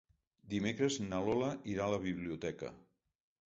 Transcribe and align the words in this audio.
Dimecres 0.53 0.97
na 1.11 1.21
Lola 1.29 1.51
irà 1.75 1.87
a 1.89 1.93
la 1.95 2.03
biblioteca. 2.09 2.77